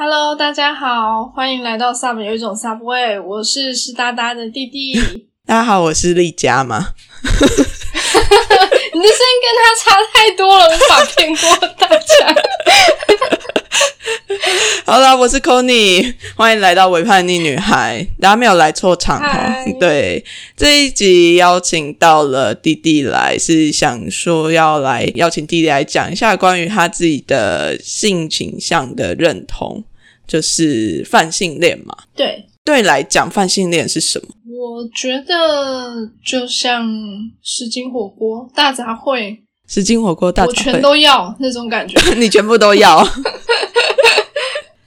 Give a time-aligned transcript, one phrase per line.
[0.00, 4.94] Hello，大家好，欢迎来到 Sub 有一种 Subway，我是湿哒哒的弟弟。
[5.44, 6.90] 大家好，我是丽佳嘛。
[7.24, 9.02] 你的声音
[9.42, 12.32] 跟他差太多了，无法骗过大家。
[14.86, 18.06] 好了，我是 c o n y 欢迎来到伪叛逆女孩。
[18.20, 19.64] 大家没有来错场哦嗨。
[19.80, 20.24] 对，
[20.56, 29.84] 这一集邀请到了弟弟来，是想说要来邀请弟弟来讲一下关于他自己的性倾向的认同，
[30.28, 31.96] 就是泛性恋嘛。
[32.14, 34.28] 对，对来讲，泛性恋是什么？
[34.46, 36.86] 我觉得就像
[37.42, 41.98] 十斤火锅、大杂烩，十斤火锅大我全杂烩，都要那种感觉。
[42.14, 43.04] 你全部都要。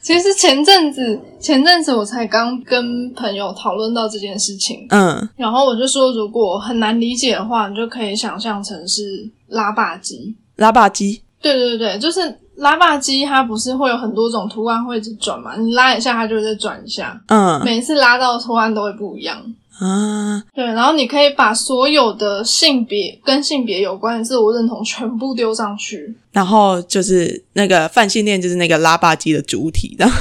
[0.02, 10.36] 其实前阵子，前阵子我才刚跟朋友讨论到这件事情，嗯，然后我就说，如果很难理解的话，你就可以想象成是拉霸机。
[10.56, 11.22] 拉霸机。
[11.40, 12.20] 对对对，就是
[12.62, 15.56] 拉霸机，它不是会有很多种图案会一直转嘛？
[15.58, 19.38] 你拉一下，它就会再转一下，嗯每次拉到的图案都会不一样。
[19.80, 26.16] 啊，对，然后你可以把所有的性别跟性别有关的自我认同全部丢上去。
[26.32, 30.14] 然后就是那个泛性恋，就是那个拉霸机的主体，这样。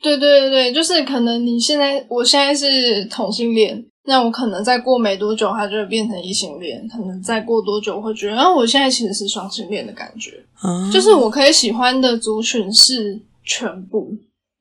[0.00, 10.42] 对对对对，就是可能你现在，我现在是同性恋，那我可能再过没多久，它就会变成异性恋，可能再过多久我会觉得，啊，我现在其实是双性恋的感觉。
[10.60, 14.10] 啊就是我可以喜欢的族群是全部。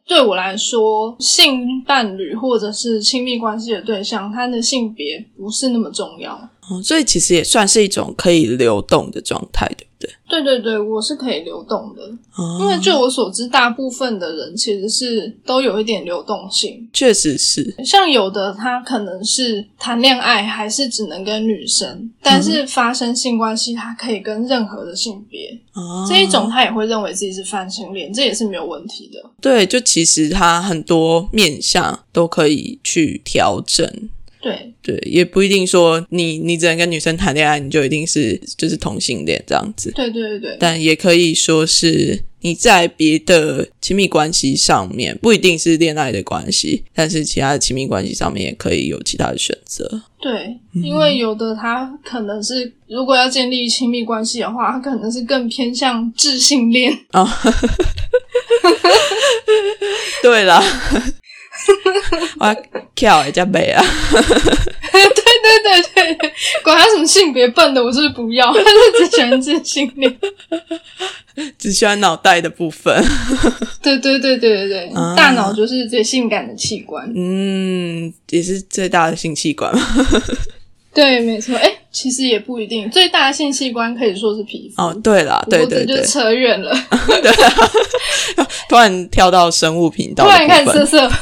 [0.06, 6.34] 对我来说，性伴侣或者是亲密关系的对象，他的性别不是那么重要。
[6.70, 10.42] 哦，所以其实也算是一种可以流动的状态，对不对？
[10.42, 12.04] 对对对，我是可以流动的，
[12.36, 16.88] 哦，因为就我所知，大部分的人其实是都有一点流动性。
[16.94, 25.58] 确实是，像有的他可能是谈恋爱还是只能跟女生，但是发生性关系，他可以跟任何的性别。
[25.74, 29.30] 哦，这一种他也会认为自己是泛性恋，这也是没有问题的。
[29.42, 34.10] 对，就其实他很多面向都可以去调整。
[34.48, 50.02] 对，对，也不一定说你你只能跟女生谈恋爱，你就一定是就是同性恋这样子，对对对对，但也可以说是你在别的亲密关系上面，不一定是恋爱的关系，但是其他的亲密关系上面也可以有其他的选择。
[50.20, 56.98] 对，因为有的他可能是如果要建立亲密关系的话，他可能是更偏向智性恋。
[57.14, 57.28] 哦，
[60.24, 60.62] 对啦，
[62.40, 62.56] 我要
[62.96, 66.34] 跳人家背啊， 对对对对对，
[66.64, 70.18] 管他什么性别笨的，我就是不要， 他就只喜欢智性恋。
[71.60, 72.92] 只喜欢脑袋的部分。
[73.82, 77.08] 对对对对对对，啊大脑就是最性感的器官。
[77.16, 79.82] 嗯，也是最大的性器官嘛。
[80.94, 81.56] 对，没错。
[81.56, 84.80] 哎，其实也不一定，最大的性器官可以说是皮肤。
[84.80, 86.72] 哦，对了，对对对就，扯远了，
[87.24, 87.32] 对
[88.70, 90.86] 突然跳到生物频道 突然开始部分。
[90.86, 91.16] 色色。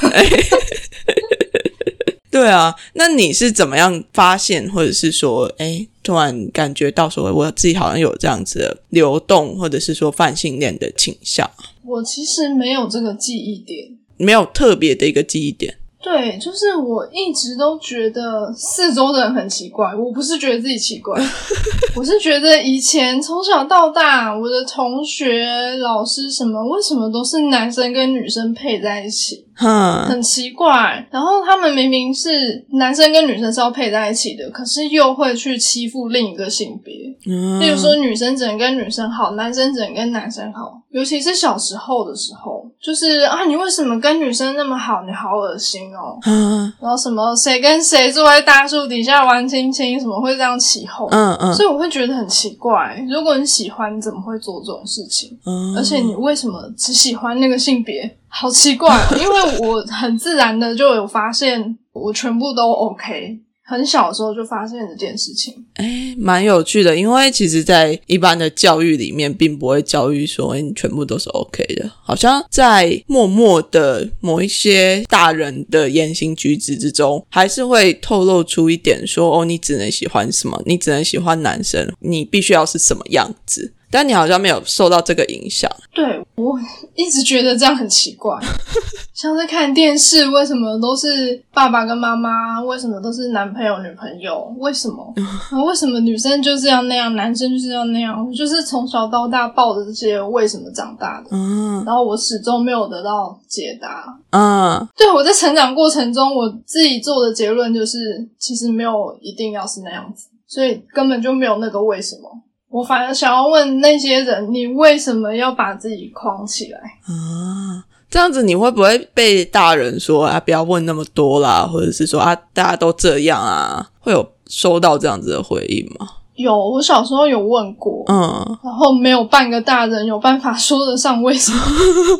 [2.29, 11.49] 对啊，那你是怎么样发现，或者是说，哎，突然感觉到说，我自己好像有这样子的流动，或者是说泛性恋的倾向，
[11.85, 13.87] 我其实没有这个记忆点。
[14.17, 15.77] 没有特别的一个记忆点。
[16.05, 19.91] 对，就是我一直都觉得四周的人很奇怪。
[19.95, 21.19] 我不是觉得自己奇怪，
[21.97, 31.07] 我是觉得以前从小到大，我的同学、老师什么，为什么都是男生跟女生配在一起，哼，很奇怪。
[31.11, 36.93] 然后他们明明是男生跟女生是要配在一起的，可是又会去欺负另一个性别。
[37.27, 40.81] 嗯例如说，女生只能跟女生好，男生只能跟男生好。
[40.91, 45.03] 尤其是小时候的时候，就是啊，你为什么跟女生那么好？
[45.05, 46.17] 你好恶心哦。
[46.25, 51.07] 嗯然后什么谁跟谁坐在大树底下玩亲亲，什么会这样起哄？
[51.11, 55.37] 嗯嗯所以我会觉得很奇怪，如果你喜欢，你怎么会做这种事情？
[55.45, 58.17] 嗯，而且你为什么只喜欢那个性别？
[58.37, 63.39] 好奇怪、 因为我很自然的就有发现，我全部都 OK。
[63.67, 65.51] 很小的时候就发现这件事情。
[65.73, 83.73] 哎，蛮有趣的，因为其实，在一般的教育里面，并不会教育说诶你全部都是 OK 的，好像在默默的某一些大人的言行举止之中，还是会透露出一点说，哦，你只能喜欢什么，你只能喜欢男生，你必须要是什么样子。
[83.95, 86.59] 但你好像没有受到这个影响，对我
[86.95, 88.37] 一直觉得这样很奇怪，
[89.15, 92.61] 像是看电视，为什么都是爸爸跟妈妈？
[92.61, 94.53] 为什么都是男朋友女朋友？
[94.59, 95.13] 为什么？
[95.49, 98.27] 啊为什么女生就是要那样，男生就是要那样？
[98.27, 104.19] 我就是从小到大抱着这些为什么长大的，嗯然后我始终没有得到解答。
[104.31, 112.29] 嗯对我在成长过程中，我自己做的结论就是，其实没有一定要是那样子，所以根本就没有那个为什么。
[112.75, 116.79] 我反而想要问那些人，你为什么要把自己框起来？
[117.07, 117.79] 啊，
[118.09, 126.05] 这样子你会不会被大人说啊，不要问那么多啦，或者是说啊，大家都这样啊，会有收到这样子的回应吗？
[126.35, 131.59] 有，我小时候有问过，嗯，然后没有半个大人有办法说得上为什么，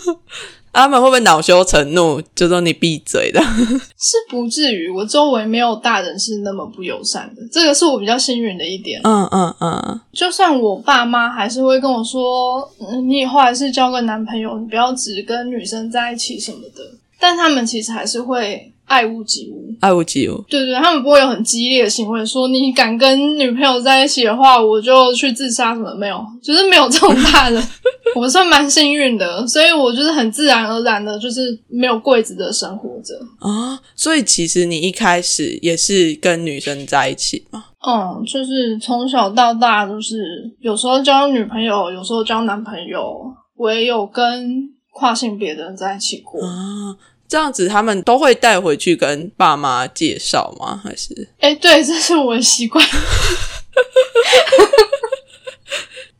[0.76, 3.42] 他们会不会恼羞成怒，就说你闭嘴的？
[3.98, 4.90] 是不至于。
[4.90, 9.02] 我周围没有大人是那么不友善的，这个是我比较幸运的一点。
[9.04, 16.84] 嗯嗯嗯，就算我爸妈还是会跟我说，嗯，你以后还是交个男朋友，你不要只跟女生在一起什么的。
[17.20, 20.44] 但他们其实还是会爱屋及乌，爱屋及乌。
[20.48, 27.62] 对对，他们不会有很激烈的行为，说你敢跟女朋友在一起的话，我就去自杀什么没有，就是没有这种大人。
[28.16, 33.14] 我算蛮幸运的，所以我就是很自然而然的，就是没有柜子的生活着。
[33.40, 37.66] 啊，所以其实你一开始也是跟女生在一起嘛？
[37.86, 43.22] 嗯，就是从小到大就是有时候交女朋友，有时候交男朋友，
[43.56, 46.42] 我也有跟跨性别的人在一起过。
[46.44, 46.96] 啊，
[47.28, 50.80] 这样子他们都会带回去跟爸妈介绍吗？
[50.82, 51.28] 还是？
[51.42, 52.84] 哎，对，这是我的习惯。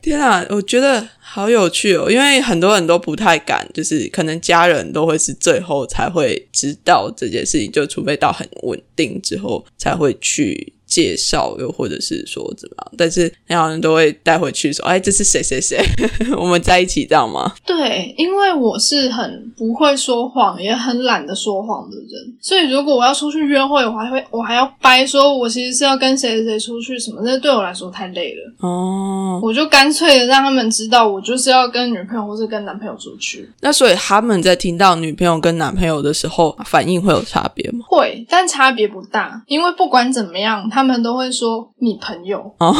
[0.02, 10.72] 天啊，我觉得好有趣哦，因为很多人都不太敢，就是可能家人都会是最后才会知道这件事情，就除非到很稳定之后才会去。
[10.86, 15.78] 介绍又或者是说怎么样，但是那好像都会带回去说，哎，这是谁谁谁，
[16.38, 17.52] 我们在一起这样吗？
[17.66, 28.52] 对，因为我是很不会说谎，也很懒得说谎的人，所以如果我要出去约会，我还会我还要掰说我其实是要跟谁谁谁出去什么，那对我来说太累了。
[28.60, 33.50] 哦，我就干脆的让他们知道，我就是要跟女朋友或是跟男朋友出去。
[33.60, 37.84] 那所以他们在听到女朋友跟男朋友的时候，反应会有差别吗？
[37.88, 40.70] 会，但差别不大，因为不管怎么样。
[40.76, 42.76] 他们都会说你朋友哦，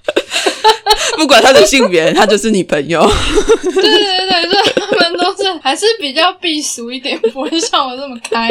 [1.16, 3.00] 不管他的性别，他就是你朋友。
[3.64, 8.50] 对对对，所以他们都是还是比较避俗一点，不会像我这么开。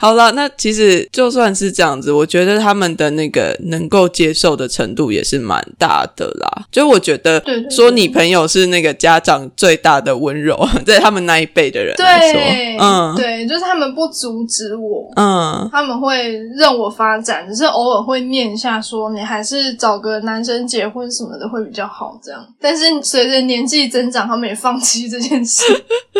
[0.00, 6.64] 好了，那其实就算是这样子，我觉得他们的那个能够接受的程度也是蛮大的啦。
[6.72, 12.40] 就我觉得，说你朋友是那个家长最大的温柔， 在他们那一辈的人来说，
[12.80, 22.42] 嗯，对，就是他们不阻止我，嗯，他们会任我发展，只是偶尔会念一下，说你还是找个男生结婚什么的会比较好，这样。
[22.58, 25.62] 但是随着年纪增长，他们也放弃这件事，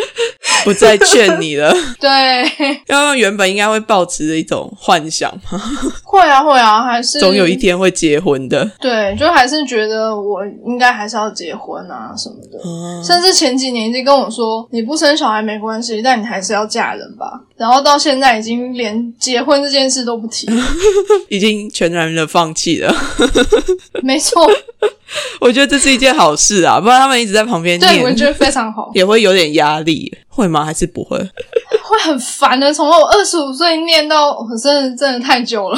[0.63, 1.73] 不再劝你了。
[1.99, 2.43] 对，
[2.87, 3.70] 因为原本应该。
[3.71, 5.61] 会抱持着一种幻想吗？
[6.03, 8.69] 会啊，会啊，还是总有一天会结婚的。
[8.79, 12.59] 对，就还是觉得我应该还是要结婚啊什么的。
[13.03, 17.41] 甚至前几年已经跟我说，你不生小孩没关系，但你还是要嫁人吧。
[17.57, 20.47] 然后到现在已经连结婚这件事都不提，
[21.29, 22.91] 已经全然的放弃了。
[24.01, 24.49] 没错，
[25.39, 30.65] 我觉得这是一件好事啊，不然他们一直在旁边念，我觉得非常好，也会有点压力，会吗？
[30.65, 31.17] 还是不会？
[31.91, 35.77] 会很烦的，从我二十五岁念到我真的真的太久了。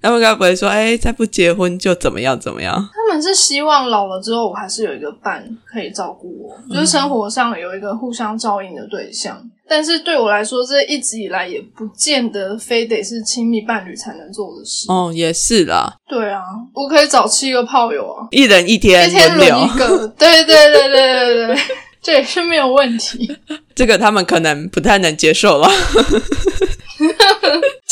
[0.00, 2.74] 他们该不会说，哎，再不结婚就怎么样怎么样？
[2.92, 9.40] 他们是希望老了之后，我还是有一个伴可以照顾我，就是生活上有一个互相照应的对象。
[9.68, 14.86] 但是对我来说，这一直以来也不见得非得是亲密伴侣才能做的事。
[14.90, 15.94] 哦，也是啦。
[16.08, 16.42] 对啊，
[16.74, 20.06] 我可以找七个炮友啊，一人一天，一天轮一个。
[20.08, 21.62] 对对对对对对。
[22.02, 23.30] 这也是没有问题，
[23.74, 25.70] 这个他们可能不太能接受了。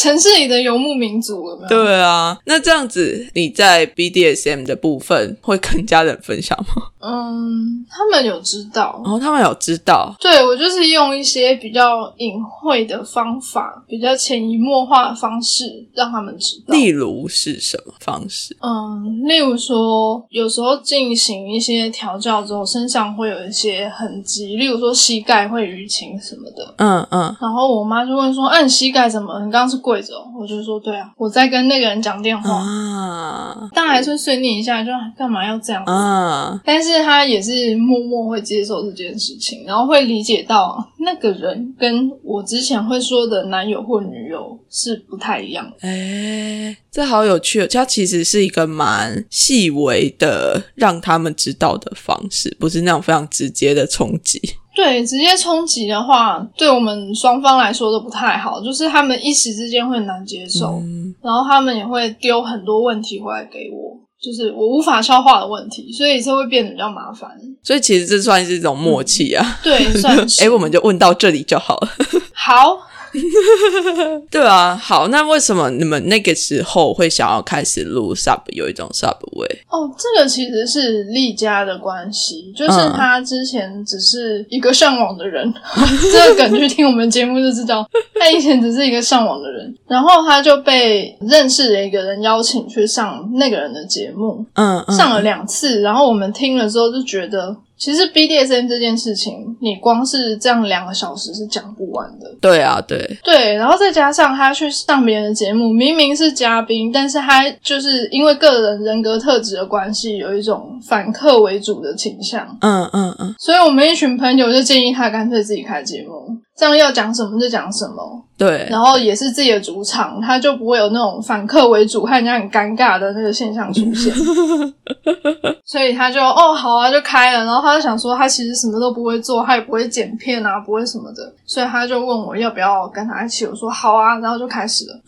[0.00, 1.68] 城市里的游牧民族了没有？
[1.68, 6.84] 对啊，那这样子你在 BDSM 的部分会跟家人分享吗？
[7.02, 10.14] 嗯，他们有知道，然后他们有知道。
[10.18, 16.72] 对我就是用一些比较隐晦的方法，比较潜移默化的方式让他们知道。
[16.74, 18.56] 例如是什么方式？
[18.62, 26.74] 嗯，例如说，有时候进行一些调教之后，身上会有一些痕迹，例如说膝盖会淤青什么的。
[26.78, 27.36] 嗯嗯。
[27.38, 29.34] 然后我妈就问说：“啊，膝盖怎么？
[29.44, 36.60] 你刚刚是跪？”跪着，我就说对啊，我在跟那个人讲电话啊，当然还是碎念一下，就干嘛要这样啊？
[36.64, 45.68] 但是他也是默默会接受这件事情，然后会理解到那个人跟我之前会说的男友或女友是不太一样。
[45.80, 54.40] 哎，这好有趣哦，它其实是一个蛮细微的让他们知道的方式，不是那种非常直接的冲击。
[54.82, 60.82] 对，直接冲击的话，对我们双方来说都不太好，就是他们一时之间会难接受，
[61.22, 67.30] 然后他们也会丢很多问题回来给我，就是我无法消化的问题，所以这会变得比较麻烦。
[67.62, 69.58] 所以其实这算是一种默契啊。
[69.62, 70.42] 对， 算是。
[70.42, 71.88] 哎，我们就问到这里就好了。
[72.32, 72.78] 好。
[74.30, 79.46] 对啊，好，那为什么你们那个时候会想要开始录 sub 有一种 sub 味？
[79.68, 85.52] 哦，这个其实是丽佳的关系，就是他之前只是一个上网的人，
[86.12, 94.96] 这个梗去听我们节目就知道，他以前只是一个上网的人，然后他就被认识的一个人邀请去上那个人的节目，嗯，嗯。
[94.96, 102.30] 上了两次，然后我们听了之后就觉得，其实 BDSM 这件事情，你光是这样两个小时是讲不完的。
[102.38, 112.46] 对啊，对，对，然后再加上他去上别人的节目，明明是嘉宾，但是他就是因为个人人格特质的关系，有一种反客为主的倾向。
[112.60, 116.19] 嗯嗯嗯，所以我们一群朋友就建议他干脆自己开节目，
[116.60, 124.12] 这样要讲什么就讲什么，对，然后也是自己的主场，他就不会有那种反客为主、害人家很尴尬的那个现象出现。
[125.64, 127.46] 所以他就哦好啊，就开了。
[127.46, 131.32] 然后他就想说，他其实什么都不会做，他也不会剪片啊，不会什么的。
[131.46, 135.00] 所以他就问我要不要跟他一起，我说好啊，然后就开始了。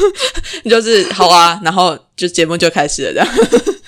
[0.70, 3.28] 就是好啊，然后就节目就开始了，这样。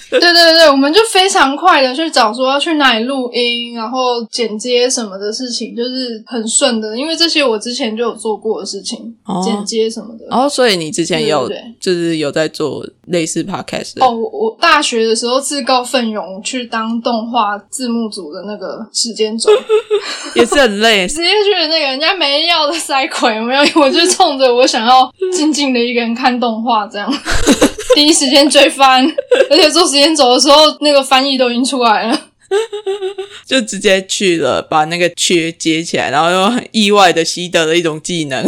[0.09, 10.25] 对对对，我们就非常快的去找说要去哪里录音，然后剪接什么的事情，就是很顺的，因为这些我之前就有做过的事情，哦剪接什么的。
[10.31, 19.51] 然后，所以你之前有对就是有在做类似 podcast 的哦，我我大学的时候自告奋勇去当动画字幕组的那个时间轴，
[20.35, 23.63] 也是很累，直接去那个人家没要的塞葵，有没有？
[23.81, 27.13] 我就冲着我想要静静的一个人看动画这样。
[27.95, 29.05] 第一时间追番，
[29.51, 32.21] 而且做时间轴的时候，那个翻译都已经出来了。
[33.45, 38.45] 就直接去了，把那个缺接起来，然后又很意外的习得了一种技能。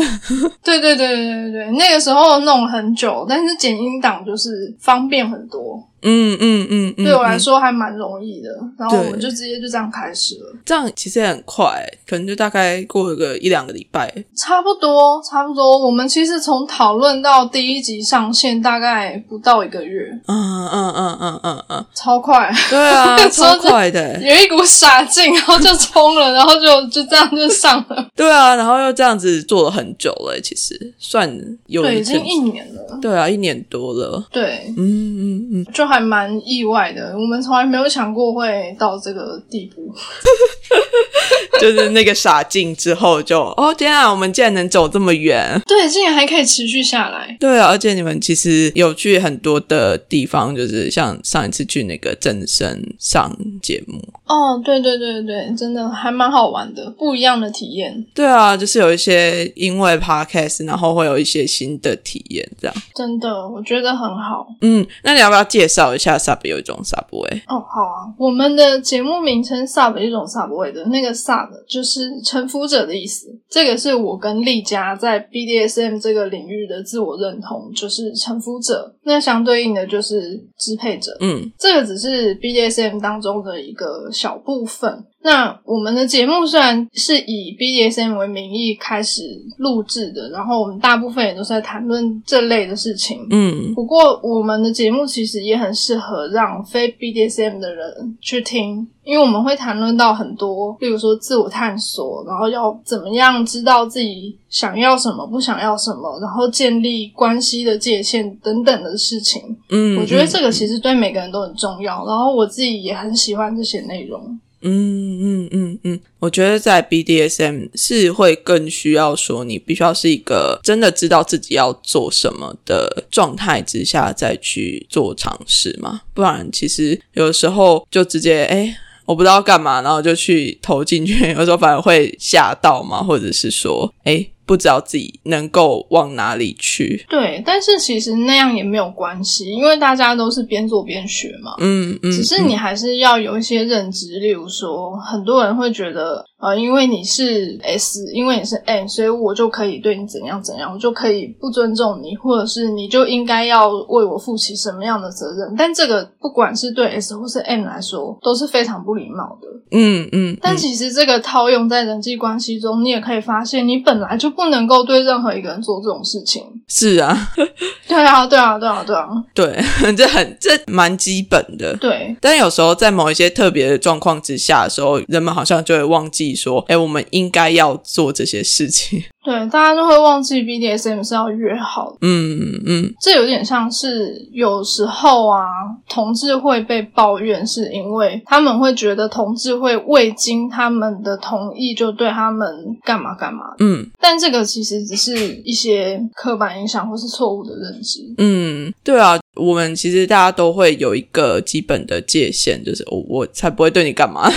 [0.63, 8.49] 对对对对对对，那个时候弄很久，但是剪音档就是方便很多，嗯嗯嗯嗯，对我来嗯说还蛮容易的。
[8.79, 14.13] 然后我们就直接就这样开始了，这样其实也很快，可能就大概过了个一两个礼拜。
[14.37, 15.79] 差不多差不多。
[15.79, 28.09] 我们其实从讨论到第一集上线大概不到一个月，嗯嗯嗯嗯嗯嗯，超快，对啊， 超快的，有一股傻劲，然后就冲了，然后就就这样就上了。
[28.15, 31.29] 对啊，然后又这样子做了很久了，其实算
[31.67, 32.99] 有对，已经一年了。
[33.01, 34.25] 对啊，一年多了。
[34.31, 39.93] 对，嗯嗯嗯，就还蛮意外的，我们从来没有想过会到这个地步。
[41.61, 45.61] 就是那个傻劲之后就，哦天啊，我们竟然能走这么远。
[45.67, 47.37] 对，竟然还可以持续下来。
[47.41, 54.01] 对啊，而且你们其实有去很多的地方，就是像上一次去那个正声上节目。
[54.27, 62.77] 哦，对对对对，真的还蛮好玩的，不一样的体验，对啊，就是有一些因为 podcast，然后会有一些新的体验，这样。
[62.95, 64.47] 真的我觉得很好。
[64.61, 67.41] 嗯，那你要不要介绍一下 sub 有一种 subway？
[67.49, 73.29] 哦，好啊，我们的节目名称 sub 一种 subway 的那个 sub 就是臣服者的意思。
[73.49, 78.95] 这个是我跟丽佳在 BDSM 这个领域的自我认同，就是臣服者。
[79.05, 81.17] 那相对应的就是支配者。
[81.21, 85.05] 嗯这个只是 BDSM 当中的一个小部分。
[85.21, 89.23] 那我们的节目虽然是以 BDSM 为名义开始
[89.59, 93.27] 录制的，然后我们大部分也都是在谈论这类的事情。
[93.31, 109.43] 嗯不过，我们的节目其实也很适合让非 BDSM 的人去听，因为我们会谈论到很多，例如说自我探索，然后要怎么样知道自己想要什么、不想要什么，然后建立关系的界限等等的事情。
[109.71, 114.39] 嗯，我觉得这个其实对每个人都很重要，然后我自己也很喜欢这些内容。
[114.63, 128.77] 嗯嗯嗯嗯，我觉得在 BDSM 是会更需要说，你必须要是一个真的知道自己要做什么的状态之下再去做尝试嘛，不然其实有时候就直接哎。
[129.09, 137.05] 我不知道干嘛，然后就去投进去，有时候反而会吓到嘛，或者是说，哎，不知道自己能够往哪里去。
[137.09, 141.53] 对，但是其实那样也没有关系，因为大家都是边做边学嘛。
[141.59, 155.55] 嗯嗯，只是你还是要有一些认知，例如说，很多人会觉得，呃，因为你是 S，因为你是 N，所以我就可以对你怎样怎样，我就可以不尊重你，或者是你就应该要为我负起什么样的责任。
[155.59, 159.49] 但这个不管是对 S 或是 N 来说，都是非常不礼貌的。
[159.71, 166.43] 嗯嗯，但其实这个套用在人际关系中，你也可以发现，你本来就不能够对任何一个人做这种事情。
[166.69, 167.17] 是啊，
[167.89, 169.61] 对啊，对啊，对啊，对啊，对，
[169.97, 171.77] 这很这蛮基本的。
[171.77, 172.17] 对。
[172.21, 179.03] 但有时候在某一些特别的状况之下的时候，人们好像就会忘记意说，哎，我们应该要做这些事情。
[179.25, 181.99] 对，大家都会忘记 BDSM 是要约好的。
[182.01, 185.45] 嗯嗯，这有点像是有时候啊，
[185.87, 192.49] 同志会被抱怨，是因为他们会觉得同志会未经他们的同意就对他们
[192.83, 193.45] 干嘛干嘛。
[193.59, 198.01] 嗯，但这个其实只是一些刻板印象或是错误的认知。
[198.17, 204.33] 嗯，对啊，我们其实大家都会有一个基本的界限，就是我我才不会对你干嘛。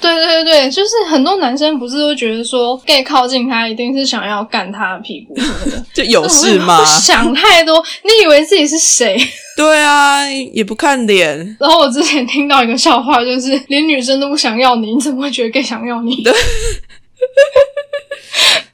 [0.00, 6.84] 对对对就是很多男生不是都觉得说，gay 靠近他一定是想要干他的屁股什么的， 就有事吗？
[6.84, 9.18] 想太多，你以为自己是谁？
[9.56, 11.56] 对啊，也不看脸。
[11.58, 16.22] 然后我之前听到一个笑话，就是连女生都不想要你，你怎么会觉得 gay 想要你？
[16.22, 16.32] 对，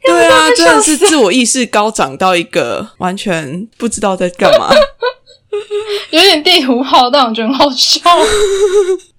[0.07, 4.69] 对啊，真的是自我意识高涨到一个完全不知道在干嘛，
[6.11, 8.01] 有点地图炮，但我觉得很好笑。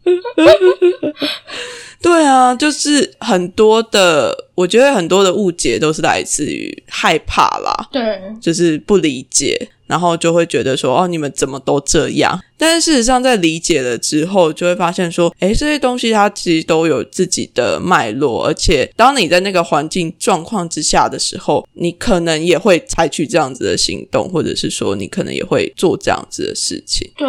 [2.01, 12.39] 对啊，就是很多的，我觉得很多的误解都是来自于害怕啦，对，就是不理解，然后就会觉得说，哦，你们怎么都这样？
[12.57, 27.09] 但是事实上，在理解了之后，就会发现说，诶，这些东西它其实都有自己的脉络，而且当你在那个环境状况之下的时候，你可能也会采取这样子的行动，或者是说，你可能也会做这样子的事情。
[27.17, 27.27] 对。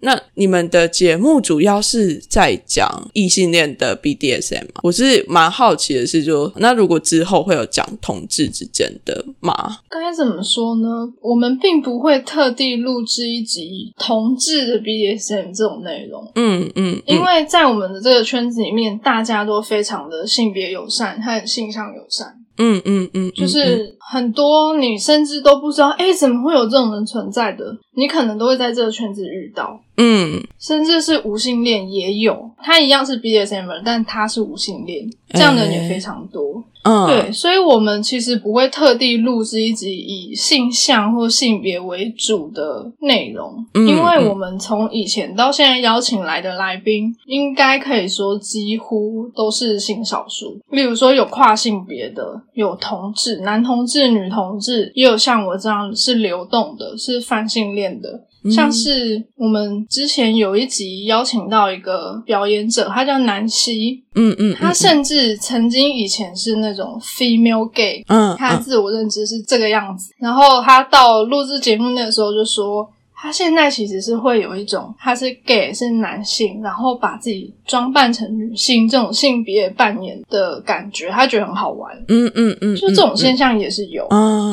[0.00, 4.80] 那你们的节目主要是在讲异性恋的 BDSM 吗？
[4.82, 9.78] 我是蛮好奇的是，就那如果之后会有讲同志之间的吗？
[9.90, 10.88] 该怎么说呢？
[11.20, 16.30] 我们并不会特地录制一集同志的 BDSM 这种内容。
[16.36, 22.34] 嗯嗯，因为在我们的这个圈子里面，大家都非常的性别友善和性向友善。
[22.60, 27.76] 嗯嗯嗯，就是很多你甚至都不知道，哎，怎么会有这种人存在的？
[27.96, 29.80] 你可能都会在这个圈子遇到。
[29.98, 36.62] 嗯，甚至是无性恋也有，他一样是 BDSM，但他是无性恋，这样的人也非常多。
[36.84, 50.60] 嗯，对，所以我们其实不会特地录制一集以性向或性别为主的内容，因为我们从以前到现在邀请来的来宾，应该可以说几乎都是性少数。
[50.70, 58.27] 例如说有跨性别的，有同志、男同志、女同志，也有像我这样是流动的，是泛性恋的。
[58.50, 72.88] 像是我们之前有一集邀请到一个表演者，他叫南希，嗯嗯，他甚至曾经以前是那种 female gay，嗯，他自我认知是这个样子，然后他到录制节目那个时候就说。
[73.20, 81.92] 他现在其实是会有一种，他是 gay 是男性，然后把自己装扮成女性这种性别扮演的感觉，他觉得很好玩。
[82.06, 84.06] 嗯嗯嗯，就这种现象也是有。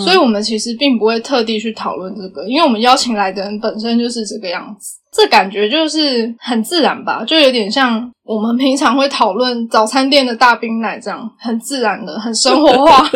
[0.04, 13.08] 所以我们其实并不会特地去讨论这个，因为我们邀请来的人本身就是这个样子，这感觉就是很自然吧，就有点像我们平常会讨论早餐店的大冰奶这样，很自然的，很生活化。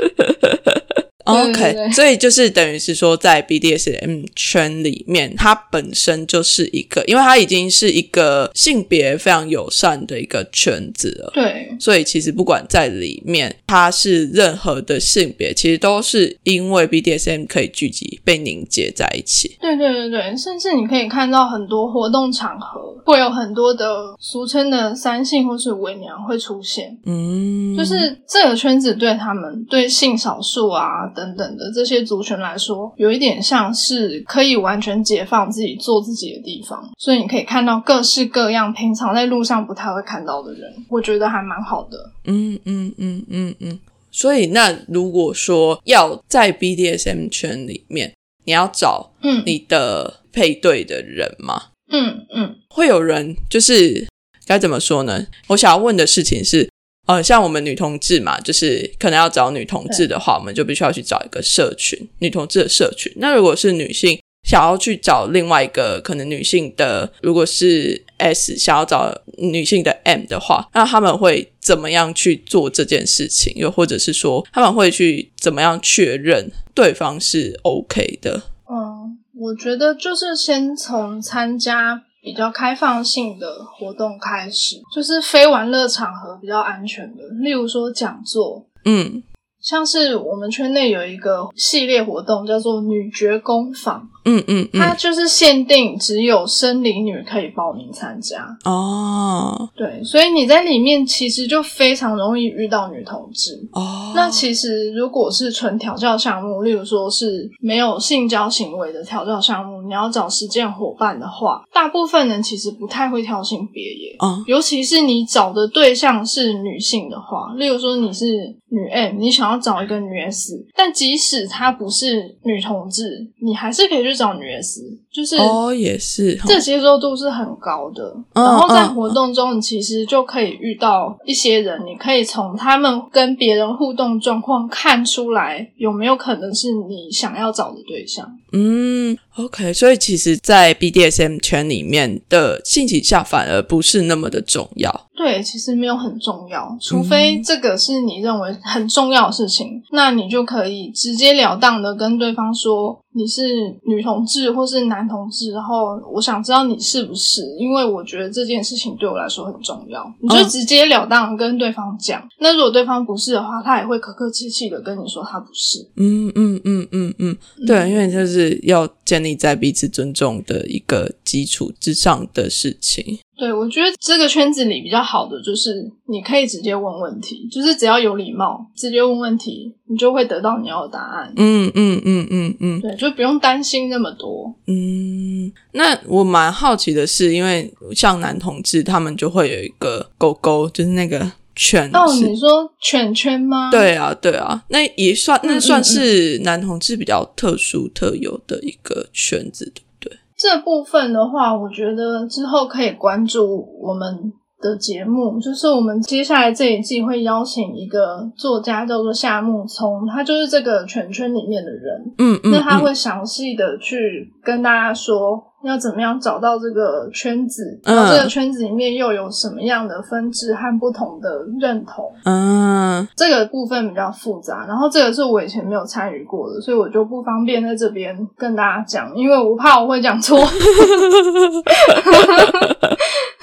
[1.29, 11.31] OK，所以就是等于是说，在 BDSM 圈里面，它本身就是一个，因为它已经是一个性别非常友善的一个圈子了。
[11.33, 19.57] 对，所以其实不管在里面，它是任何的性别，其实都是因为 BDSM 可以聚集、被凝结在一起。
[19.61, 26.97] 对对对对，甚至你可以看到很多活动场合会有很多的俗称的三性或是伪娘会出现。
[27.05, 31.07] 嗯，就是这个圈子对他们对性少数啊。
[31.19, 42.11] 等等的这些族群来说，有一点像是可以完全解放自己做自己的地方，所以你可以看到各式各样平常在路上不太会看到的人，我觉得还蛮好的。
[42.23, 43.79] 嗯嗯嗯嗯嗯。
[44.09, 48.13] 所以那如果说要在 BDSM 圈里面，
[48.45, 51.63] 你要找嗯你的配对的人吗？
[51.91, 54.07] 嗯嗯，会有人就是
[54.45, 55.27] 该怎么说呢？
[55.47, 56.69] 我想要问的事情是。
[57.09, 63.11] 呃，像我们女同志嘛，就是可能要找女同志的话，我们就必须要去找一个社群，女同志的社群。
[63.15, 73.53] 那如果是女性想要去找另外一个可能女性的，如果是 S 想要找女性的 M 的话，那他们会怎么样去做这件事情？
[73.55, 78.43] 又或者是说他们会去怎么样确认对方是 OK 的？
[78.69, 82.03] 嗯，我觉得就是先从参加。
[82.21, 89.23] 比较开放性的活动开始，就是非玩乐场合比较安全的，例如说讲座，嗯，
[89.61, 98.45] 像是我们圈内有一个系列活动叫做女爵工坊，嗯嗯嗯，它就是限定只有生理女可以报名参加。
[98.65, 103.59] 哦对，所以你在里面其实就非常容易遇到女同志。
[103.71, 114.15] 哦，那其实如果是纯调教项目，例如说是没有性交行为的调教项目，你要找实践伙伴的话，大部分人其实不太会挑性别耶。
[114.21, 118.25] 嗯尤其是你找的对象是女性的话，例如说你是
[118.69, 128.13] 女 M，你想要找一个女 S，但即使她不是女同志，你还是可以去找女 S，就是哦也是，这接受度是很高的。
[128.33, 138.29] 嗯然后在嗯活动中，你其实就可以遇到一些人，你可以从他们跟别人互动状况看出来有没有可能是你想要找的对象。
[138.51, 145.07] 嗯，OK，所以其实，在 BDSM 圈里面的性倾向反而不是那么的重要。
[145.15, 153.43] 对，其实没有很重要，除非这个是你认为很重要的事情，那你就可以直截了当的跟对方说你是
[153.85, 162.21] 女同志或是男同志，然后我想知道你是不是，因为我觉得这件事情对我来说很重要，你就嗯直截了当跟对方讲。
[162.39, 165.79] 那如果对方不是的话，他也会客客气气的跟你说他不是。
[165.95, 173.19] 嗯嗯嗯嗯嗯，对，因为就是要建立在彼此尊重的一个基础之上的事情。
[173.37, 181.33] 对，我觉得这个圈子里比较好的就是你可以直接问问题，就是只要有礼貌，直接问问题，你就会得到你要的答案。
[181.35, 184.53] 嗯嗯嗯嗯嗯对，就不用担心那么多。
[184.67, 185.51] 嗯。
[185.71, 200.19] 那我蛮好奇的是，因为像男同志，他们就会有一个狗狗，就是那个犬哦，你说犬圈吗？，对啊，对啊，那也算那嗯算嗯是男同志比较特殊特有的一个圈子，对不对？
[200.37, 222.11] 这部分的话，我觉得之后可以关注我们的节目，就是我们接下来这一季会邀请一个作家叫做夏木聪，他就是这个圈圈里面的人，嗯嗯，嗯那他会详细的去跟大家说要怎么样找到这个圈子，嗯然后这个圈子里面又有什么样的分支和不同的认同。
[222.25, 230.37] 嗯这个部分比较复杂，然后这个是我以前没有参与过的，所以我就不方便在这边跟大家讲，因为我怕我会讲错。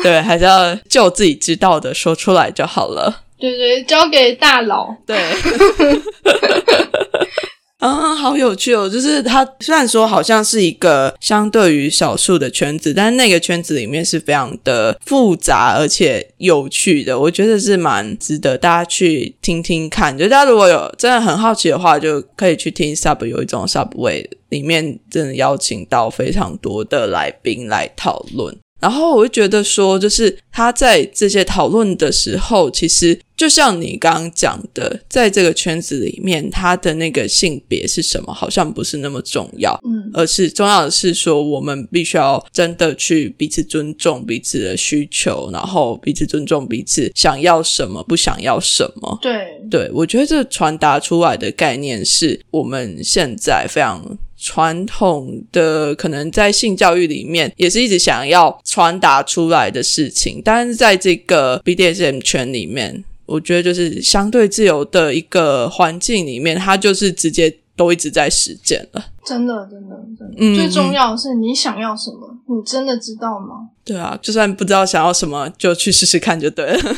[0.07, 3.25] 对，还是要就自己知道的说出来就好了。
[3.38, 4.95] 对对，交给大佬。
[5.05, 5.19] 对。
[7.79, 8.88] 啊，好有趣哦！
[8.88, 20.16] 就是它虽然说好像是一个相对于少数的圈子，但是那个圈子里面是非常的复杂而且有趣的，我觉得是蛮值得大家去听听看。
[20.16, 28.57] 就大家如果有真的很好奇的话，就可以去听 Sub 有一种 Subway 里面真的邀请到非常多的来宾来讨论。
[28.78, 49.18] 然后我就觉得说，就是他在这些讨论的时候，其实就像你刚刚讲的，在这个圈子里面，他的那个性别是什么，好像不是那么重要，嗯，而是重要的是说，我们必须要真的去彼此尊重彼此的需求，然后彼此尊重彼此想要什么，不想要什么。
[49.22, 69.04] 对，对，我觉得这传达出来的概念是我们现在非常传统的，可能在性教育里面也是一直想要传达出来的事情，但是在这个 BDSM 圈里面，我觉得就是相对自由的一个环境里面，它就是直接都一直在实践了。
[69.24, 73.68] 真的真的真的，嗯最重要的是你想要什么，你真的知道吗？
[73.85, 76.96] 对啊，就算不知道想要什么，就去试试看就对了。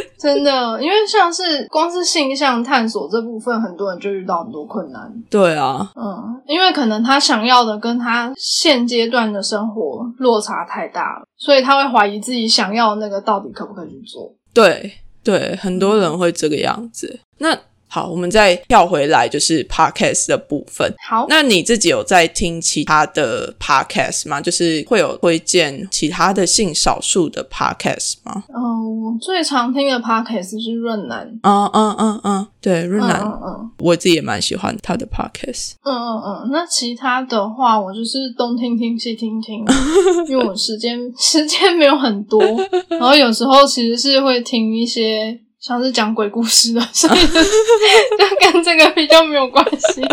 [0.18, 5.12] 真的，因为像是光是性向探索这部分，很多人就遇到很多困难。
[5.28, 14.32] 对啊，嗯，因为可能他想要的跟他现阶段的生活落差太大了，所以他会怀疑自己想要的那个到底可不可以去做。
[14.54, 14.92] 对
[15.24, 17.20] 对，很多人会这个样子。
[17.38, 17.56] 那
[17.92, 20.90] 好，我们再跳回来，就是 podcast 的部分。
[21.06, 24.40] 好，那你自己有在听其他的 podcast 吗？
[24.40, 28.44] 就是会有推荐其他的性少数的 podcast 吗？
[28.48, 31.28] 嗯，我最常听的 podcast 是润南。
[31.42, 35.72] 嗯嗯嗯嗯，对，润嗯南，嗯嗯我自己也蛮喜欢他的 podcast。
[35.84, 39.62] 嗯嗯嗯，那其他的话，我就是东听听西听听，
[40.30, 42.42] 因为我时间时间没有很多，
[42.88, 50.02] 然后有时候其实是会听一些像是讲鬼故事的，所以 就跟这个比较没有关系。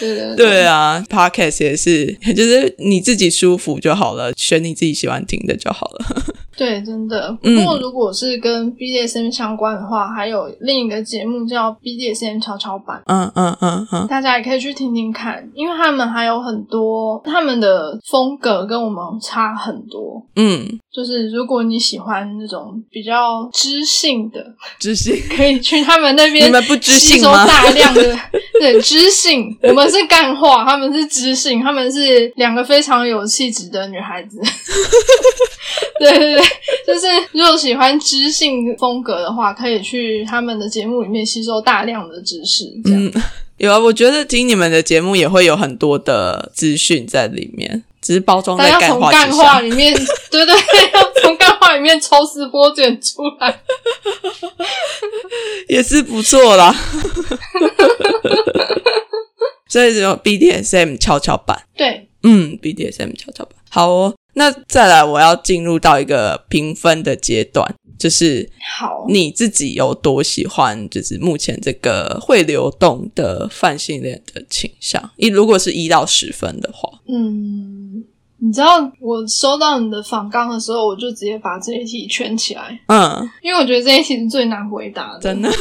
[0.00, 6.04] 对对对啊，podcast 也是，就是你自己舒服就好了，选你自己喜欢听的就好了。
[6.56, 7.30] 对，真的。
[7.40, 13.02] 不嗯过如果是跟 BDSM 相关的话，还有另一个节目叫 BDSM 跷跷板。
[13.06, 20.22] 嗯嗯嗯嗯，大家也可以去听听看，因为他们还有很多他们的风格跟我们差很多。
[20.36, 24.39] 嗯，就是如果你喜欢那种比较知性的，
[24.78, 25.20] 知性。
[25.36, 28.18] 可以去他们那边你们不知吸收性吗大量的
[28.58, 34.38] 对，知性，我们是干话，他们是知性，他们是两个非常有气质的女孩子。
[35.98, 36.44] 对对对，
[36.86, 42.64] 就是如果喜欢知性风格的话，可以去他们的节目里面吸收大量的知识。
[42.84, 43.12] 这样。
[43.58, 49.94] 有啊，我觉得听你们的节目也会有很多的资讯在里面，只是包装在干话干话里面，
[50.30, 50.54] 对对，
[50.94, 53.62] 要从干话里面抽丝剥茧出来，
[55.68, 56.74] 也是不错啦。
[59.68, 64.12] 所以有 BDSM 跷跷板，对，嗯，BDSM 跷跷板，好哦。
[64.34, 67.72] 那再来，我要进入到一个评分的阶段。
[67.98, 70.88] 就是好，你自己有多喜欢？
[70.88, 78.02] 就是目前这个会流动的泛性恋的倾向，一如果是一到十分的话，嗯，
[78.40, 85.50] 你知道我收到你的访纲的时候，我就直接把这一题圈起来，嗯，因为我觉得这一题是最难回答的，真的。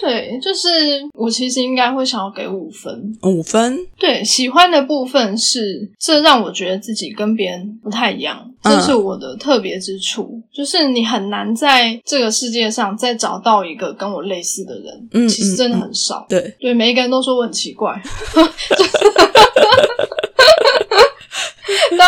[0.00, 0.68] 对，就是
[1.12, 3.78] 我其实应该会想要给五分，五分。
[3.98, 10.40] 对，喜欢的部分是，这让我觉得自己跟别人不太一样，这是我的特别之处。
[10.50, 16.24] 就是你很难在这个世界上再找到一个跟我类似的人，嗯，其实真的很少。
[16.28, 18.00] 对，对，每一个人都说我很奇怪。
[18.34, 18.46] 但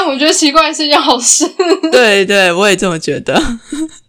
[0.06, 1.48] 我觉得奇怪是一件好事。
[1.90, 3.40] 对对，我也这么觉得。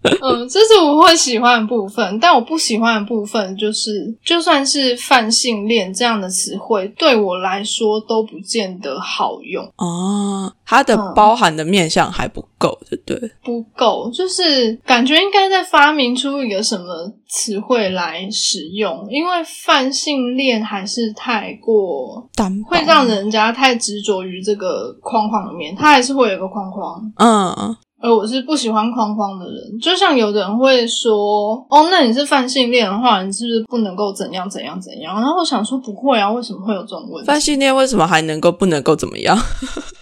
[0.04, 10.52] 嗯，这是我会喜欢的部分，但我不喜欢的部分就是，就算是泛性恋这样的词汇，对我来说都不见得好用哦。
[10.66, 13.32] 它的包含的面向还不够，对不对？
[13.44, 27.76] 不够，就是感觉应该再发明出一个什么词汇来使用，因为泛性恋还是太过单，会让人家太执着于这个框框里面，它还是会有一个框框，嗯。
[28.02, 37.28] 而我是不喜欢框框的人，就像有的人会说：“哦，那你是泛性恋的话，你是不是不能够怎样怎样怎样？”然后我想说：“不会啊，为什么会有这种问题？
[37.28, 39.38] 泛性恋为什么还能够不能够怎么样？”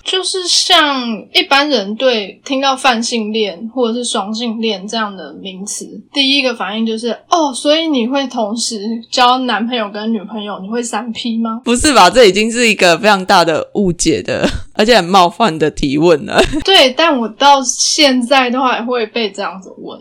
[0.10, 8.80] 就是像一般人对听到泛性恋或者是双性恋这样的名词，第一个反应就是：“哦，所以你会同时
[9.12, 12.10] 交男朋友跟女朋友，你会三 P 吗？”不是吧？
[12.10, 16.42] 这已经是一个非常大的误解的，而且很冒犯的提问了。
[16.66, 17.60] 对，但我到。
[17.62, 20.00] 现在都还会被这样子问，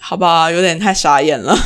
[0.00, 1.56] 好吧，有点太傻眼了。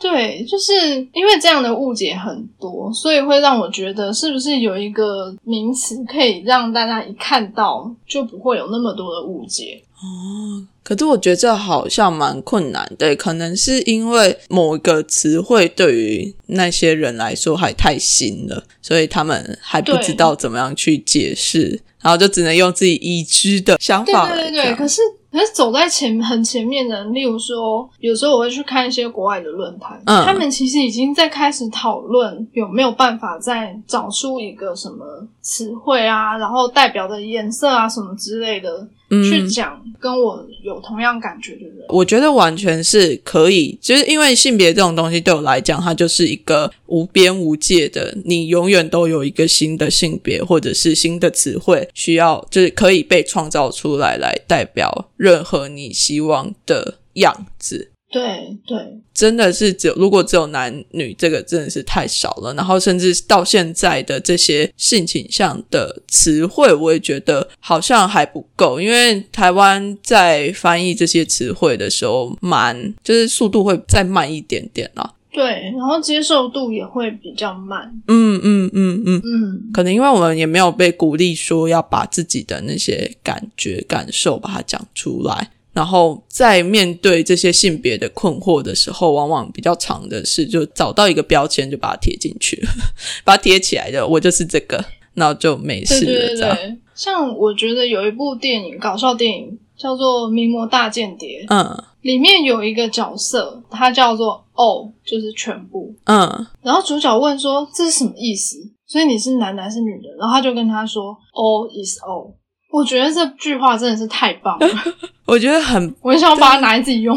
[0.00, 9.82] 对，就是因为这样的误解很多，所以会让我觉得，是不是有一个名词可以让大家一看到就不会有那么多的误解？
[10.00, 21.80] 哦，可是我觉得这好像蛮困难的，可能是因为某一个词汇对于那些人来说还太新了，所以他们还不知道怎么样去解释。
[22.00, 38.88] 然后就只能用自己已知的想法对对对，可是可是走在前很前面的，例如说，有时候我会去看一些国外的论坛，他们其实已经在开始讨论有没有办法再找出一个什么词汇啊，然后代表的颜色啊什么之类的。
[39.10, 57.92] 去讲跟我有同样感觉的人，我觉得完全是可以，就是因为性别这种东西对我来讲，它就是一个无边无界的，你永远都有一个新的性别或者是新的词汇需要，就是可以被创造出来来代表任何你希望的样子。
[58.10, 62.54] 对对，真的是只有如果只有男女，这个真的是太少了。
[62.54, 68.80] 然后甚至到现在的这些性倾向的词汇，我也觉得好像还不够。
[68.80, 75.14] 因为台湾在翻译这些词汇的时候，蛮就是速度会再慢一点点啦。
[75.30, 75.44] 对，
[75.76, 77.92] 然后接受度也会比较慢。
[78.08, 85.50] 嗯嗯嗯嗯嗯，可能因为我们也没有被鼓励说要把自己的那些感觉感受把它讲出来。
[85.78, 92.60] 然后在面对这些性别的困惑的时候，往往比较长的是就找到一个标签，就把它贴进去，
[93.22, 96.36] 把它贴起来的，我就是这个，然后就没事了。
[96.36, 108.56] 这样，像我觉得有一部电影，搞笑电影叫做《名模大间谍》，嗯，里面有一个角色，他叫做 “all”，就是全部，嗯，然后主角问说这是什么意思？
[108.88, 110.08] 所以你是男的还是女的？
[110.18, 112.32] 然后他就跟他说 “all is all”。
[112.70, 114.68] 我觉得这句话真的是太棒了，
[115.24, 117.16] 我觉得很， 我很想把它拿来自己用，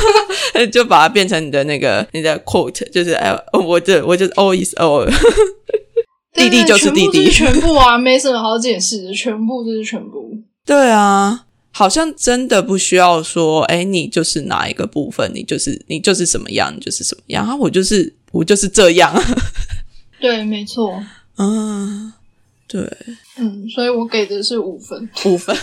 [0.70, 5.10] 就把它变成你的那个你的 quote，就是哎，我这我就是 all is all，
[6.34, 10.30] 弟弟就是弟弟，全部啊，没什么好解释的，全部就是全部。
[10.66, 19.10] 对啊，好像真的不需要说，哎，你就是哪一个部分，你就是你就是什么样，就是什么样啊，我就是我就是这样。
[20.20, 21.02] 对，没错。
[21.38, 22.12] 嗯。
[22.72, 22.90] 对，
[23.36, 25.54] 嗯，所以我给的是五分，五分，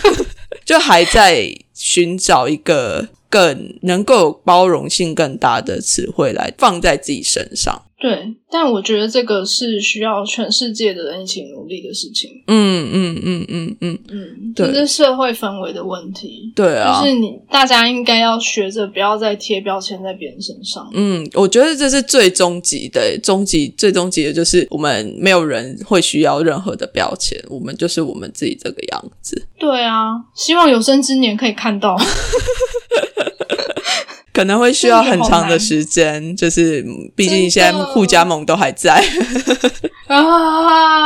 [0.64, 7.82] 就还在寻找一个更能够有包容性更大的词汇来放在自己身上。
[8.00, 12.30] 对，但我觉得这个是需要全世界的人一起努力的事情。
[12.46, 16.50] 嗯嗯嗯嗯嗯，嗯，对这是社会氛围的问题。
[16.56, 20.90] 对啊，就是你大家应该要学着不要再贴标签在别人身上。
[20.94, 29.46] 嗯，我觉得这是最终极的，终极最终极的就是我们没有人会需要任何的标签，我们就是我们自己这个样子。
[29.58, 31.98] 对啊，希望有生之年可以看到。
[34.40, 38.94] 可能会需要很长的时间，就是嗯毕竟现在互加盟都还在。
[40.08, 41.04] 啊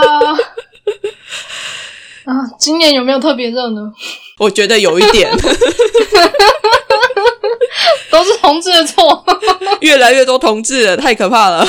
[2.26, 2.32] 啊！
[2.60, 3.92] 今年有没有特别热呢？
[4.38, 5.28] 我觉得有一点，
[8.08, 9.24] 都是同志的错，
[9.80, 11.66] 越来越多同志了，太可怕了，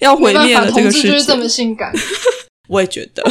[0.00, 1.46] 要毁灭了这个世同志就是这么。
[1.46, 1.92] 性感。
[2.70, 3.22] 我也觉得。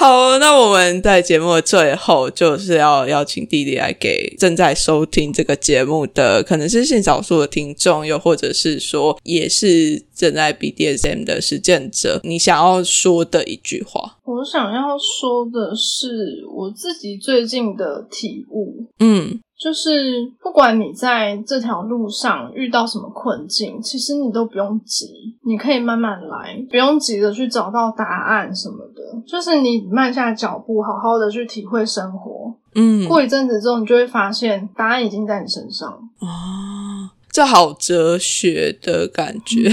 [0.00, 14.18] 好，那我们在节目的最后，就是要邀请弟弟来给正在收听这个节目的，可能是性少数的听众，又或者是说也是正在 BDSM 的实践者，你想要说的一句话。
[14.22, 29.02] 我想要说的是我自己最近的体悟，嗯就是不管你在这条路上遇到什么困境，其实你都不用急，你可以慢慢来，不用急着去找到答案什么的。
[29.26, 32.54] 就是你慢下脚步，好好的去体会生活。
[32.74, 35.90] 嗯，过一阵子之后，你就会发现答案已经在你身上。
[36.20, 39.68] 哦，这好哲学的感觉。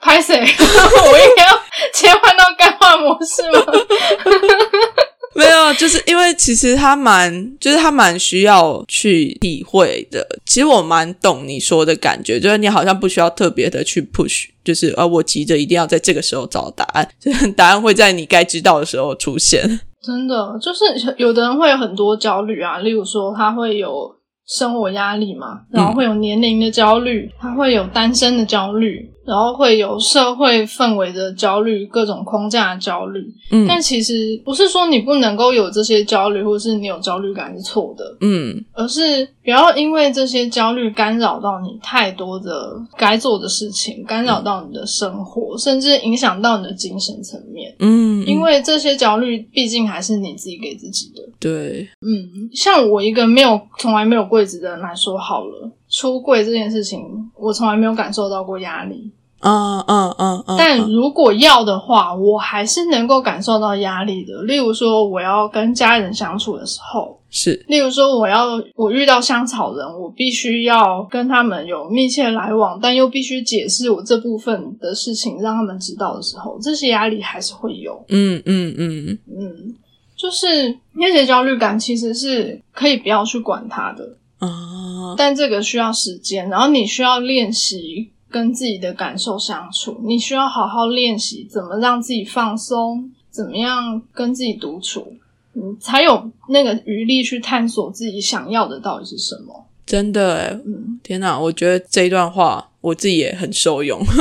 [0.00, 0.34] 拍谁？
[0.40, 1.52] 我应该要
[1.94, 3.60] 切换到干话模式吗？
[5.38, 10.26] 没有，就是因为其实他蛮，就是他蛮需要去体会的。
[10.44, 19.80] 其实我蛮懂你说的感觉，就是你好像不需要特别的去 push，就是呃，我急着一定要在这个时候找答案，就是答案会在你该知道的时候出现。
[20.02, 24.14] 真的，就是有的人会有很多焦虑啊，例如说他会有
[24.46, 33.20] 生活压力嘛，然后会有年龄的焦虑，他会有单身的焦虑，然后会有社会氛围的焦虑，各种框架的焦虑。
[33.50, 47.74] 嗯但其实不是说你不能够有这些焦虑，或是你有焦虑感是错的，嗯而是不要因为这些焦虑干扰到你太多的该做的事情，干扰到你的生活，甚至影响到你的精神层面。
[47.80, 51.22] 嗯，因为这些焦虑毕竟还是你自己给自己的。
[51.38, 57.00] 对，嗯，像我一个没有从来没有柜子的人来说好了，出柜这件事情，
[57.36, 59.10] 我从来没有感受到过压力。
[59.40, 64.42] 嗯嗯嗯嗯，但嗯如果要的话，我还是能够感受到压力的。
[64.42, 78.04] 例如说，我要跟家人相处的时候，是例如说，我要我遇到香草人，我必须要跟他们有密切来往，但又必须解释我这部分的事情，让他们知道的时候，这些压力还是会有。
[78.08, 79.74] 嗯嗯嗯嗯，
[80.16, 95.14] 就是那些焦虑感其实是可以不要去管它的，啊，但这个需要时间，然后你需要练习跟自己的感受相处，你需要好好练习怎么让自己放松，怎么样跟自己独处，
[95.52, 99.64] 你才有那个余力去探索自己想要的到底是什么。
[99.86, 103.98] 真的哎，嗯，天哪，我觉得这一段话我自己也很受用。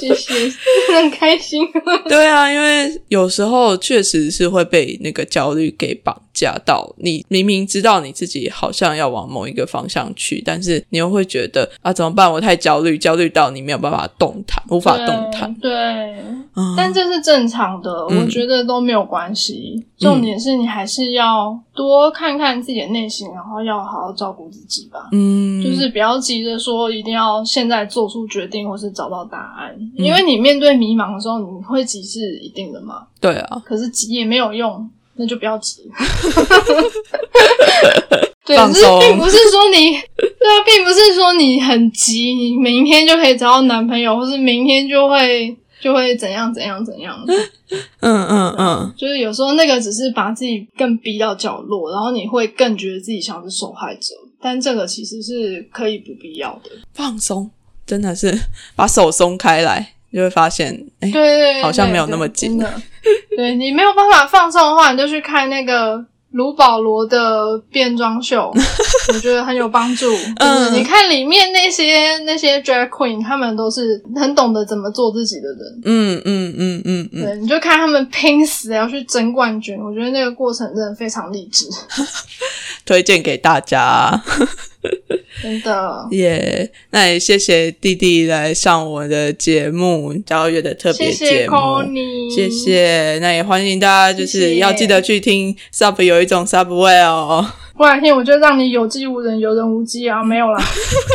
[0.00, 0.32] 谢谢，
[0.94, 1.66] 很开心。
[2.08, 6.92] 对啊，因为有时候确实是会被那个焦虑给绑架到。
[6.98, 12.30] 你明明知道你自己好像要往某一个方向去，但是你又会觉得啊，怎么办？
[12.30, 15.54] 我太焦虑，焦虑到你没有办法动弹，无法动弹。
[15.54, 16.24] 对，对
[16.56, 19.82] 嗯但这是正常的，嗯我觉得都没有关系。
[19.96, 25.08] 重点是你还是要多看看自己的内心，然后要好好照顾自己吧。
[25.12, 33.06] 嗯，就是不要急着说一定要现在做出决定或是找到答案，嗯因为你面对迷茫的时候，你会急是一定的嘛。
[33.20, 35.82] 对啊，可是急也没有用，那就不要急。
[38.46, 47.18] 对，放只是松并不是说你，对啊，并不是说你很急，你明天就可以找到男朋友，或是明天就会就会怎样怎样怎样。
[48.00, 56.70] 嗯嗯嗯，就是有时候那个只是把自己更逼到角落，然后你会更觉得自己像是受害者，但这个其实是可以不必要的。
[56.92, 57.50] 放松，
[57.86, 58.38] 真的是
[58.76, 62.58] 把手松开来，就会发现，哎、对对对，好像没有那么紧。
[63.36, 68.52] 对你没有办法放松的话，你就去看那个卢保罗的变装秀，
[69.12, 70.10] 我觉得很有帮助。
[70.38, 75.80] 嗯你看里面那些那些 drag queen，他们都是很懂得怎么做自己的人。
[75.84, 81.66] 嗯嗯嗯嗯嗯，对，你就看他们拼死要去争冠军，我觉得那个过程真的非常励志。
[82.86, 84.22] 推荐给大家。
[85.42, 86.06] 真的。
[86.12, 91.56] 耶那也谢谢弟弟来上我的节目交月的特别节目。
[92.34, 97.46] 谢谢，那也欢迎大家，就是要记得去听 Sub 有一种 Subway 哦。
[97.76, 100.62] 过两天我就让你有机无人，有人无机啊，没有啦，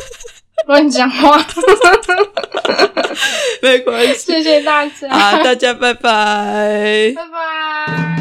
[0.68, 1.46] 乱讲话。
[3.62, 7.13] 没关系谢谢大家，啊，大家拜拜。
[7.15, 8.19] 拜拜。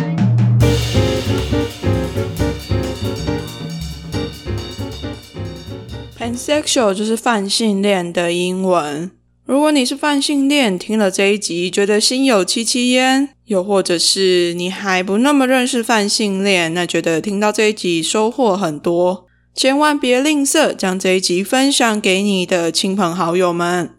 [6.39, 9.11] Sexual 就是泛性恋的英文。
[9.45, 23.91] 如果你是泛性恋，听了这一集觉得心有戚戚焉，又或者是你还不那么认识泛性恋，那觉得听到这一集收获很多，千万别吝啬将这一集分享给你的亲朋好友们。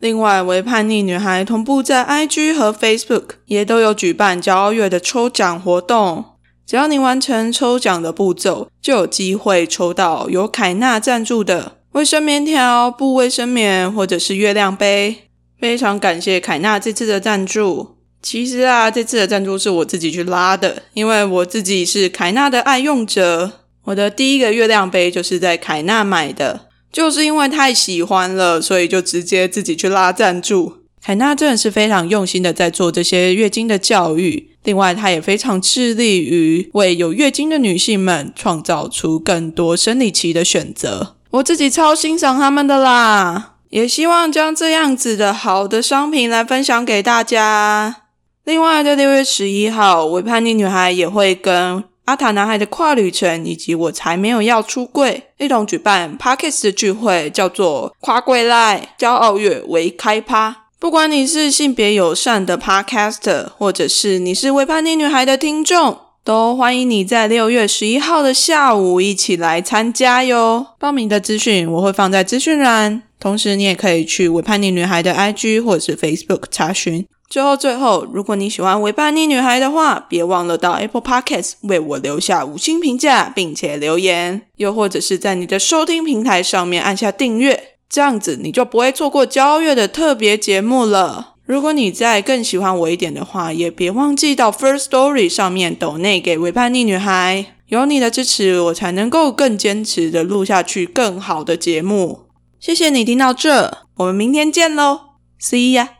[0.00, 6.24] 另外，为叛逆女孩同步在 IG 和 Facebook 也都有举办骄傲月的抽奖活动。
[6.66, 15.30] 只要你完成抽奖的步骤，就有机会抽到由凯纳赞助的卫生棉条、布卫生棉或者是月亮杯。
[15.58, 17.96] 非常感谢凯纳这次的赞助。
[18.20, 23.50] 其实啊，这次的赞助是我自己去拉的，因为我自己是凯纳的爱用者。
[23.84, 30.74] 我的第一个月亮杯就是在凯纳买的，就是因为太喜欢了，所以就直接自己去拉赞助。
[31.02, 41.15] 凯纳真的是非常用心的在做这些月经的教育，另外他也非常致力于为有月经的女性们创造出更多生理期的选择。
[41.36, 47.96] 我自己超欣赏他们的啦，也希望将这样子的好的商品来分享给大家。
[48.44, 60.68] 另外，在六月十一号，伪叛逆女孩也会跟阿塔男孩的跨旅程，以及我才没有要出柜，一同举办 Parkes 的聚会，叫做跨柜赖骄傲月为开趴。
[60.78, 70.66] 不管你是性别友善的 Podcaster，或者是你是伪叛逆女孩的听众，都欢迎你在六月十一号的下午一起来参加哟。
[70.76, 77.06] 报名的资讯我会放在资讯栏，同时你也可以去伪叛逆女孩的 IG 或者是 Facebook 查询。
[77.30, 91.34] 最后，最后，如果你喜欢《伪叛逆女孩》的话，别忘了到 Apple Podcast 为我留下五星评价，并且留言，又或者是在你的收听平台上面按下订阅，这样子你就不会错过交月的特别节目了。
[91.46, 102.26] 如果你再更喜欢我一点的话，也别忘记到 First Story 上面抖内给《维叛逆女孩》，有你的支持，我才能够更坚持的录下去更好的节目。
[102.58, 105.00] 谢谢你听到这，我们明天见喽
[105.40, 105.95] ，See ya。